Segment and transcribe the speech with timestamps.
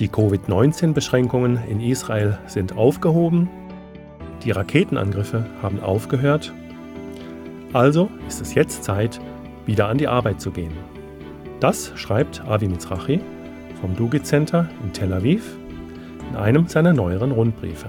[0.00, 3.48] Die Covid-19-Beschränkungen in Israel sind aufgehoben.
[4.42, 6.52] Die Raketenangriffe haben aufgehört.
[7.72, 9.20] Also ist es jetzt Zeit,
[9.66, 10.72] wieder an die Arbeit zu gehen.
[11.60, 13.20] Das schreibt Avi Mizrachi
[13.80, 15.56] vom Dugit Center in Tel Aviv
[16.28, 17.88] in einem seiner neueren Rundbriefe.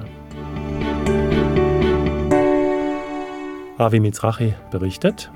[3.80, 5.32] Avi Mizrachi berichtet,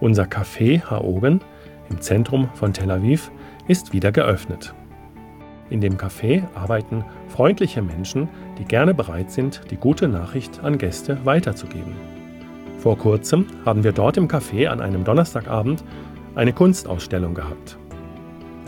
[0.00, 1.40] unser Café Haogen
[1.88, 3.30] im Zentrum von Tel Aviv
[3.68, 4.74] ist wieder geöffnet.
[5.72, 11.16] In dem Café arbeiten freundliche Menschen, die gerne bereit sind, die gute Nachricht an Gäste
[11.24, 11.94] weiterzugeben.
[12.76, 15.82] Vor kurzem haben wir dort im Café an einem Donnerstagabend
[16.34, 17.78] eine Kunstausstellung gehabt.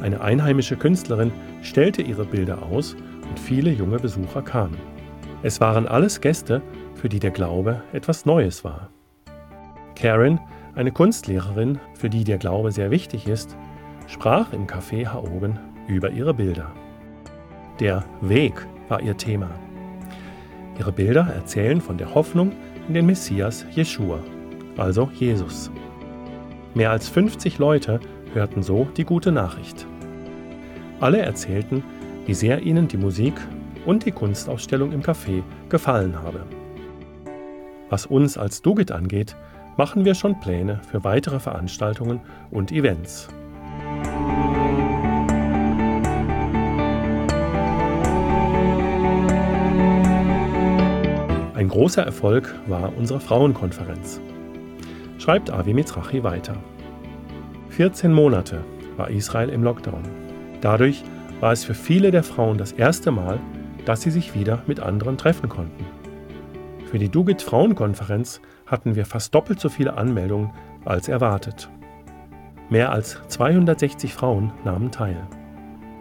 [0.00, 2.96] Eine einheimische Künstlerin stellte ihre Bilder aus
[3.28, 4.78] und viele junge Besucher kamen.
[5.42, 6.62] Es waren alles Gäste,
[6.94, 8.88] für die der Glaube etwas Neues war.
[9.94, 10.40] Karen,
[10.74, 13.58] eine Kunstlehrerin, für die der Glaube sehr wichtig ist,
[14.06, 16.72] sprach im Café Haogen über ihre Bilder.
[17.80, 18.54] Der Weg
[18.88, 19.50] war ihr Thema.
[20.78, 22.52] Ihre Bilder erzählen von der Hoffnung
[22.86, 24.20] in den Messias Jeschua,
[24.76, 25.72] also Jesus.
[26.74, 27.98] Mehr als 50 Leute
[28.32, 29.86] hörten so die gute Nachricht.
[31.00, 31.82] Alle erzählten,
[32.26, 33.34] wie sehr ihnen die Musik
[33.86, 36.46] und die Kunstausstellung im Café gefallen habe.
[37.90, 39.36] Was uns als Dugit angeht,
[39.76, 42.20] machen wir schon Pläne für weitere Veranstaltungen
[42.52, 43.28] und Events.
[51.64, 54.20] Ein großer Erfolg war unsere Frauenkonferenz.
[55.16, 56.58] Schreibt Avi Mizrachi weiter.
[57.70, 58.62] 14 Monate
[58.98, 60.02] war Israel im Lockdown.
[60.60, 61.02] Dadurch
[61.40, 63.40] war es für viele der Frauen das erste Mal,
[63.86, 65.86] dass sie sich wieder mit anderen treffen konnten.
[66.90, 70.50] Für die Dugit Frauenkonferenz hatten wir fast doppelt so viele Anmeldungen
[70.84, 71.70] als erwartet.
[72.68, 75.16] Mehr als 260 Frauen nahmen teil.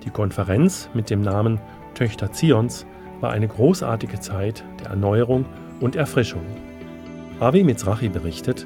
[0.04, 1.62] Die Konferenz mit dem Namen
[1.94, 2.86] Töchter Zions
[3.24, 5.46] war eine großartige Zeit der Erneuerung
[5.80, 6.46] und Erfrischung.
[7.40, 8.66] Avi Mizrachi berichtet,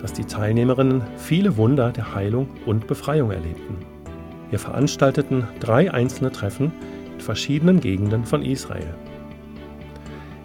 [0.00, 3.76] dass die Teilnehmerinnen viele Wunder der Heilung und Befreiung erlebten.
[4.50, 6.72] Wir veranstalteten drei einzelne Treffen
[7.14, 8.94] in verschiedenen Gegenden von Israel.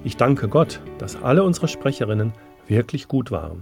[0.03, 2.33] Ich danke Gott, dass alle unsere Sprecherinnen
[2.67, 3.61] wirklich gut waren.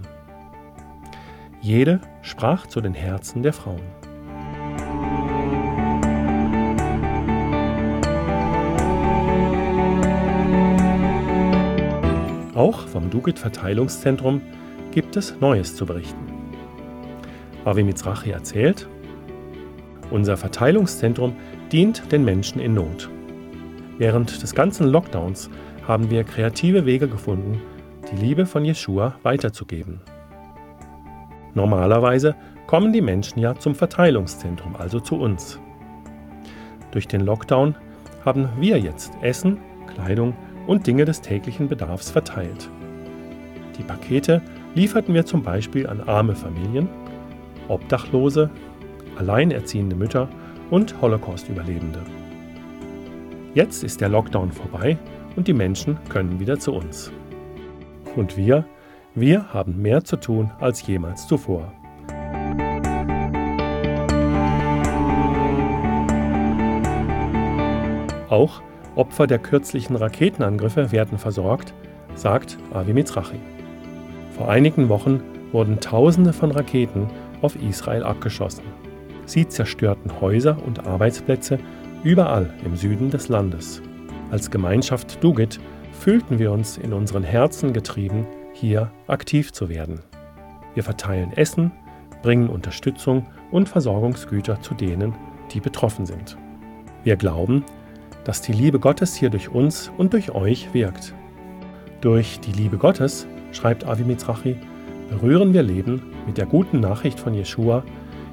[1.60, 4.01] Jede sprach zu den Herzen der Frauen.
[12.72, 14.40] Auch vom Dugit-Verteilungszentrum
[14.92, 16.26] gibt es Neues zu berichten.
[17.66, 18.88] Avi Mizrachi erzählt,
[20.10, 21.36] unser Verteilungszentrum
[21.70, 23.10] dient den Menschen in Not.
[23.98, 25.50] Während des ganzen Lockdowns
[25.86, 27.60] haben wir kreative Wege gefunden,
[28.10, 30.00] die Liebe von Jeschua weiterzugeben.
[31.52, 32.34] Normalerweise
[32.66, 35.60] kommen die Menschen ja zum Verteilungszentrum, also zu uns.
[36.90, 37.74] Durch den Lockdown
[38.24, 39.58] haben wir jetzt Essen,
[39.94, 40.34] Kleidung
[40.72, 42.70] und Dinge des täglichen Bedarfs verteilt.
[43.76, 44.40] Die Pakete
[44.74, 46.88] lieferten wir zum Beispiel an arme Familien,
[47.68, 48.48] Obdachlose,
[49.18, 50.30] alleinerziehende Mütter
[50.70, 52.00] und Holocaust-Überlebende.
[53.52, 54.96] Jetzt ist der Lockdown vorbei
[55.36, 57.12] und die Menschen können wieder zu uns.
[58.16, 58.64] Und wir,
[59.14, 61.70] wir haben mehr zu tun als jemals zuvor.
[68.30, 68.62] Auch
[68.94, 71.72] Opfer der kürzlichen Raketenangriffe werden versorgt,
[72.14, 73.40] sagt Avi Mizrachi.
[74.36, 75.22] Vor einigen Wochen
[75.52, 77.08] wurden Tausende von Raketen
[77.40, 78.64] auf Israel abgeschossen.
[79.24, 81.58] Sie zerstörten Häuser und Arbeitsplätze
[82.02, 83.82] überall im Süden des Landes.
[84.30, 85.60] Als Gemeinschaft Dugit
[85.92, 90.00] fühlten wir uns in unseren Herzen getrieben, hier aktiv zu werden.
[90.74, 91.70] Wir verteilen Essen,
[92.22, 95.14] bringen Unterstützung und Versorgungsgüter zu denen,
[95.52, 96.36] die betroffen sind.
[97.04, 97.64] Wir glauben,
[98.24, 101.14] dass die Liebe Gottes hier durch uns und durch euch wirkt.
[102.00, 104.56] Durch die Liebe Gottes, schreibt Avi Mizrachi,
[105.08, 107.84] berühren wir Leben mit der guten Nachricht von Jeschua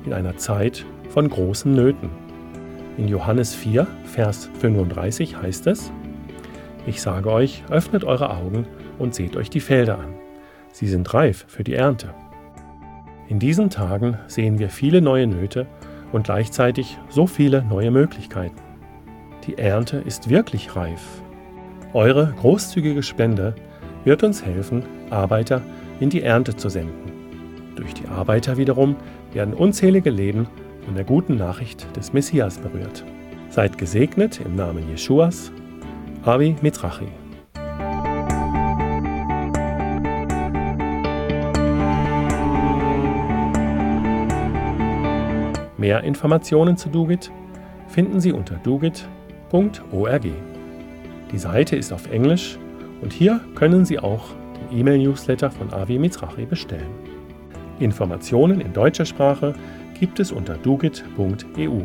[0.05, 2.09] in einer Zeit von großen Nöten.
[2.97, 5.91] In Johannes 4, Vers 35 heißt es,
[6.85, 8.65] Ich sage euch, öffnet eure Augen
[8.97, 10.13] und seht euch die Felder an.
[10.71, 12.13] Sie sind reif für die Ernte.
[13.27, 15.67] In diesen Tagen sehen wir viele neue Nöte
[16.11, 18.68] und gleichzeitig so viele neue Möglichkeiten.
[19.49, 21.23] Die Ernte ist wirklich reif.
[21.93, 23.55] Eure großzügige Spende
[24.03, 25.63] wird uns helfen, Arbeiter
[25.99, 27.73] in die Ernte zu senden.
[27.75, 28.95] Durch die Arbeiter wiederum
[29.33, 30.47] werden unzählige Leben
[30.85, 33.03] von der guten Nachricht des Messias berührt.
[33.49, 35.51] Seid gesegnet im Namen Jeschuas.
[36.23, 37.07] Avi Mitrachi.
[45.79, 47.31] Mehr Informationen zu Dugit
[47.87, 49.18] finden Sie unter dugit.de
[51.31, 52.57] Die Seite ist auf Englisch
[53.01, 54.25] und hier können Sie auch
[54.69, 56.91] den E-Mail-Newsletter von Avi Mizrachi bestellen.
[57.79, 59.53] Informationen in deutscher Sprache
[59.99, 61.81] gibt es unter dugit.eu.